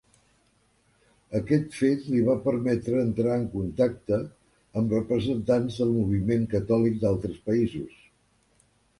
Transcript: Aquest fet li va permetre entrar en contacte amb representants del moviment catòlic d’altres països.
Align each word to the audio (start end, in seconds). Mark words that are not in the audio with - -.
Aquest 1.39 1.75
fet 1.81 2.05
li 2.13 2.21
va 2.29 2.35
permetre 2.45 2.95
entrar 3.07 3.35
en 3.39 3.43
contacte 3.55 4.19
amb 4.81 4.95
representants 4.97 5.77
del 5.83 5.91
moviment 5.99 6.47
catòlic 6.55 6.97
d’altres 7.05 7.37
països. 7.51 8.01